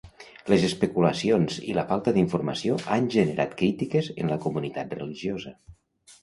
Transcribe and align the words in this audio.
Les 0.51 0.63
especulacions 0.67 1.57
i 1.73 1.75
la 1.79 1.83
falta 1.91 2.13
d'informació 2.15 2.79
han 2.95 3.11
generat 3.17 3.53
crítiques 3.61 4.11
en 4.23 4.33
la 4.35 4.41
comunitat 4.49 4.97
religiosa. 4.99 5.55